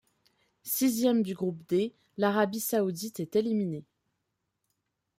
[0.63, 3.85] Sixième du Groupe D, l'Arabie saoudite est éliminée.